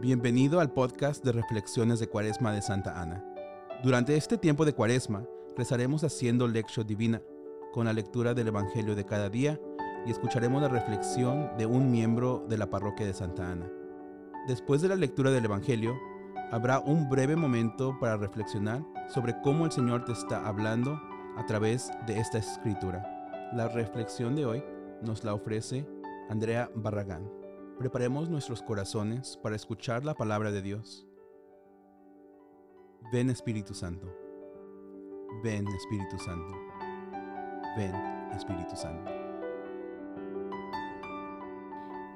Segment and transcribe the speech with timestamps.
[0.00, 3.22] Bienvenido al podcast de Reflexiones de Cuaresma de Santa Ana.
[3.84, 5.26] Durante este tiempo de Cuaresma,
[5.58, 7.20] rezaremos haciendo lección divina,
[7.74, 9.60] con la lectura del Evangelio de cada día
[10.06, 13.70] y escucharemos la reflexión de un miembro de la parroquia de Santa Ana.
[14.48, 15.94] Después de la lectura del Evangelio,
[16.50, 20.98] habrá un breve momento para reflexionar sobre cómo el Señor te está hablando
[21.36, 23.04] a través de esta escritura.
[23.52, 24.64] La reflexión de hoy
[25.02, 25.86] nos la ofrece
[26.30, 27.39] Andrea Barragán.
[27.80, 31.06] Preparemos nuestros corazones para escuchar la palabra de Dios.
[33.10, 34.14] Ven Espíritu Santo.
[35.42, 36.58] Ven Espíritu Santo.
[37.78, 37.94] Ven
[38.36, 39.10] Espíritu Santo.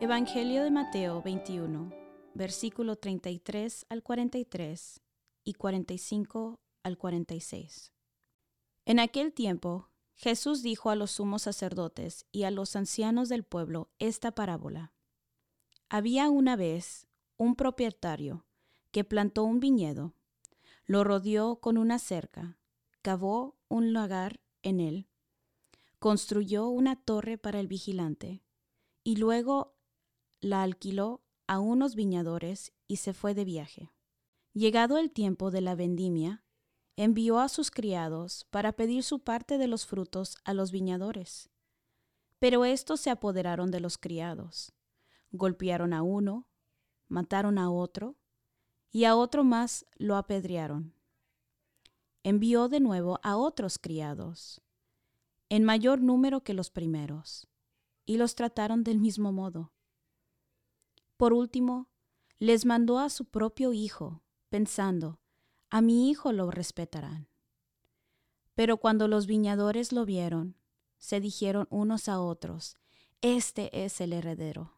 [0.00, 1.90] Evangelio de Mateo 21,
[2.34, 5.00] versículo 33 al 43
[5.42, 7.92] y 45 al 46.
[8.84, 13.90] En aquel tiempo, Jesús dijo a los sumos sacerdotes y a los ancianos del pueblo
[13.98, 14.92] esta parábola.
[15.90, 17.06] Había una vez
[17.38, 18.44] un propietario
[18.90, 20.12] que plantó un viñedo,
[20.84, 22.58] lo rodeó con una cerca,
[23.00, 25.08] cavó un lagar en él,
[25.98, 28.42] construyó una torre para el vigilante
[29.02, 29.78] y luego
[30.40, 33.90] la alquiló a unos viñadores y se fue de viaje.
[34.52, 36.44] Llegado el tiempo de la vendimia,
[36.96, 41.48] envió a sus criados para pedir su parte de los frutos a los viñadores.
[42.38, 44.74] Pero estos se apoderaron de los criados
[45.30, 46.46] golpearon a uno,
[47.08, 48.16] mataron a otro,
[48.90, 50.94] y a otro más lo apedrearon.
[52.22, 54.60] Envió de nuevo a otros criados,
[55.48, 57.48] en mayor número que los primeros,
[58.06, 59.72] y los trataron del mismo modo.
[61.16, 61.88] Por último,
[62.38, 65.20] les mandó a su propio hijo, pensando,
[65.70, 67.28] a mi hijo lo respetarán.
[68.54, 70.56] Pero cuando los viñadores lo vieron,
[70.98, 72.76] se dijeron unos a otros,
[73.20, 74.77] Este es el heredero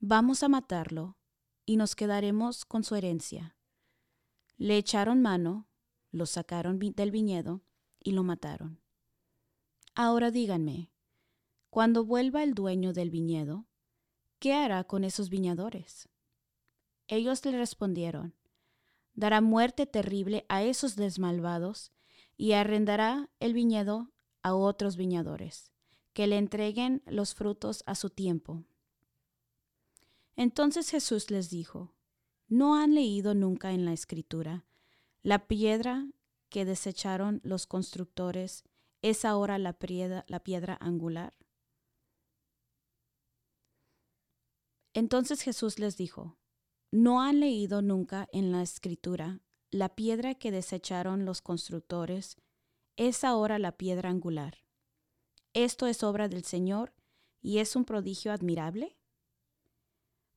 [0.00, 1.18] Vamos a matarlo
[1.66, 3.56] y nos quedaremos con su herencia.
[4.56, 5.68] Le echaron mano,
[6.12, 7.64] lo sacaron del viñedo
[7.98, 8.80] y lo mataron.
[9.96, 10.92] Ahora díganme,
[11.68, 13.66] cuando vuelva el dueño del viñedo,
[14.38, 16.08] ¿qué hará con esos viñadores?
[17.08, 18.36] Ellos le respondieron,
[19.14, 21.90] dará muerte terrible a esos desmalvados
[22.36, 24.12] y arrendará el viñedo
[24.44, 25.72] a otros viñadores,
[26.12, 28.64] que le entreguen los frutos a su tiempo.
[30.38, 31.96] Entonces Jesús les dijo,
[32.46, 34.66] ¿no han leído nunca en la escritura,
[35.24, 36.06] la piedra
[36.48, 38.62] que desecharon los constructores
[39.02, 41.34] es ahora la piedra, la piedra angular?
[44.94, 46.38] Entonces Jesús les dijo,
[46.92, 49.40] ¿no han leído nunca en la escritura,
[49.72, 52.36] la piedra que desecharon los constructores
[52.96, 54.58] es ahora la piedra angular?
[55.52, 56.94] Esto es obra del Señor
[57.42, 58.97] y es un prodigio admirable.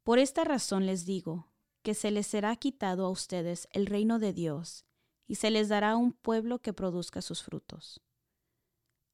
[0.04, 1.52] Por esta razón les digo,
[1.84, 4.86] que se les será quitado a ustedes el reino de Dios,
[5.28, 8.02] y se les dará un pueblo que produzca sus frutos.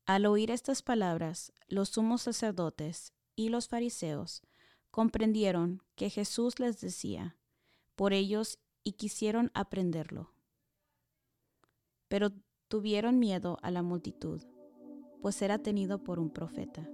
[0.05, 4.41] Al oír estas palabras, los sumos sacerdotes y los fariseos
[4.89, 7.37] comprendieron que Jesús les decía
[7.95, 10.33] por ellos y quisieron aprenderlo.
[12.07, 12.31] Pero
[12.67, 14.41] tuvieron miedo a la multitud,
[15.21, 16.87] pues era tenido por un profeta.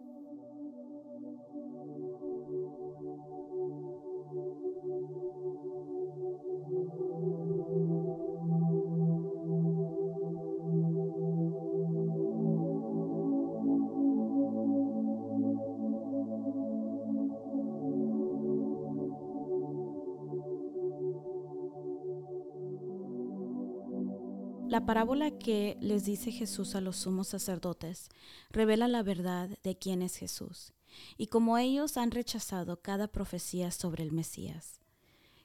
[24.74, 28.10] La parábola que les dice Jesús a los sumos sacerdotes
[28.50, 30.74] revela la verdad de quién es Jesús
[31.16, 34.80] y cómo ellos han rechazado cada profecía sobre el Mesías.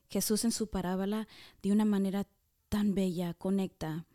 [0.09, 1.29] Jesús en su parábola
[1.63, 2.27] de una manera
[2.71, 4.07] tan bella conecta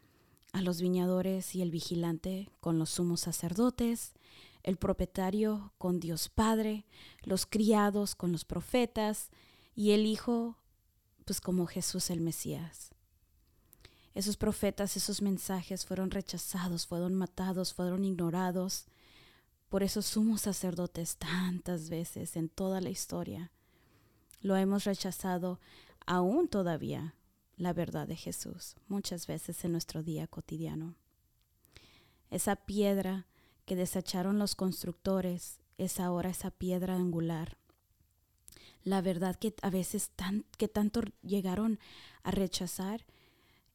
[0.52, 4.14] a los viñadores y el vigilante con los sumos sacerdotes,
[4.64, 6.88] el propietario con Dios Padre,
[7.22, 9.30] los criados con los profetas
[9.76, 10.58] y el Hijo
[11.24, 12.94] pues como Jesús el Mesías.
[14.14, 18.86] Esos profetas, esos mensajes fueron rechazados, fueron matados, fueron ignorados
[19.70, 23.52] por esos sumos sacerdotes tantas veces en toda la historia.
[24.42, 25.60] Lo hemos rechazado
[26.06, 27.16] aún todavía
[27.58, 30.96] la verdad de Jesús, muchas veces en nuestro día cotidiano.
[32.30, 33.26] Esa piedra
[33.66, 37.58] que desecharon los constructores es ahora esa piedra angular.
[38.84, 41.80] La verdad que a veces tan, que tanto llegaron
[42.24, 43.06] a rechazar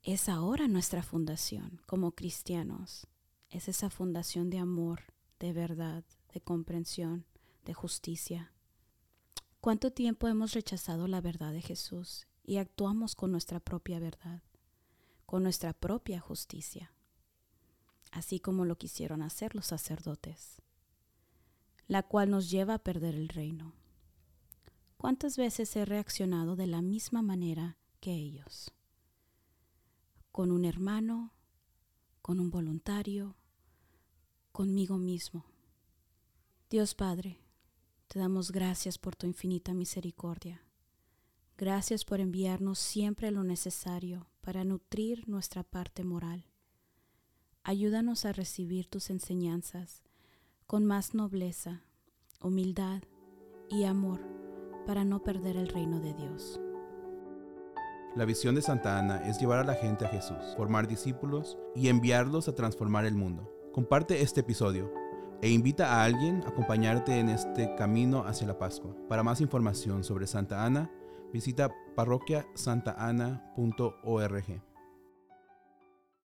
[0.03, 3.06] es ahora nuestra fundación como cristianos.
[3.50, 5.00] Es esa fundación de amor,
[5.39, 7.27] de verdad, de comprensión,
[7.65, 8.53] de justicia.
[9.61, 14.43] ¿Cuánto tiempo hemos rechazado la verdad de Jesús y actuamos con nuestra propia verdad,
[15.27, 16.95] con nuestra propia justicia,
[18.12, 20.62] así como lo quisieron hacer los sacerdotes,
[21.87, 23.75] la cual nos lleva a perder el reino?
[24.97, 28.73] ¿Cuántas veces he reaccionado de la misma manera que ellos?
[30.38, 31.32] Con un hermano,
[32.23, 33.35] con un voluntario,
[34.52, 35.44] conmigo mismo.
[36.70, 37.40] Dios Padre,
[38.06, 40.62] te damos gracias por tu infinita misericordia.
[41.56, 46.44] Gracias por enviarnos siempre lo necesario para nutrir nuestra parte moral.
[47.64, 50.05] Ayúdanos a recibir tus enseñanzas
[50.69, 51.82] con más nobleza,
[52.40, 53.02] humildad
[53.69, 54.20] y amor
[54.87, 56.61] para no perder el reino de Dios.
[58.19, 61.87] La visión de Santa Ana es llevar a la gente a Jesús, formar discípulos y
[61.87, 63.49] enviarlos a transformar el mundo.
[63.73, 64.93] Comparte este episodio
[65.41, 68.93] e invita a alguien a acompañarte en este camino hacia la Pascua.
[69.09, 70.91] Para más información sobre Santa Ana,
[71.32, 74.68] visita parroquiasantaana.org.